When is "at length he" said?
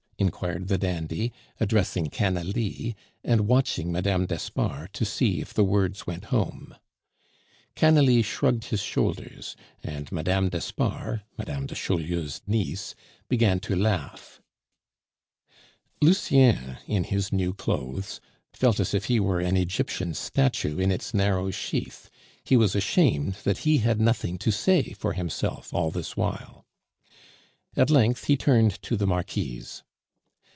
27.75-28.37